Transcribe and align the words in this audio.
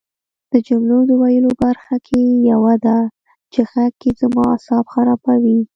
د 0.51 0.53
جملو 0.67 0.97
د 1.09 1.11
ویلو 1.21 1.51
برخه 1.63 1.95
کې 2.07 2.21
یوه 2.51 2.75
ده 2.85 2.97
چې 3.51 3.61
غږ 3.71 3.91
کې 4.01 4.09
زما 4.19 4.43
اعصاب 4.53 4.85
خرابوي 4.93 5.59